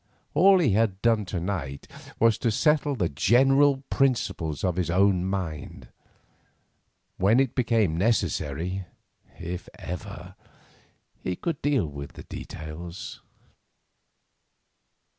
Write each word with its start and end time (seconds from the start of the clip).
All 0.33 0.57
he 0.57 0.71
had 0.71 0.99
done 1.03 1.25
to 1.25 1.39
night 1.39 1.87
was 2.19 2.39
to 2.39 2.49
settle 2.49 2.95
the 2.95 3.07
general 3.07 3.83
principles 3.91 4.63
in 4.63 4.75
his 4.75 4.89
own 4.89 5.25
mind. 5.25 5.89
When 7.17 7.39
it 7.39 7.53
became 7.53 7.97
necessary—if 7.99 9.69
ever—he 9.77 11.35
could 11.35 11.61
deal 11.61 11.85
with 11.85 12.13
the 12.13 12.23
details. 12.23 13.21